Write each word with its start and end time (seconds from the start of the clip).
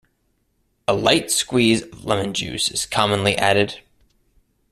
A 0.87 0.95
light 0.95 1.29
squeeze 1.29 1.83
of 1.83 2.05
lemon 2.05 2.33
juice 2.33 2.71
is 2.71 2.87
commonly 2.87 3.37
added. 3.37 3.81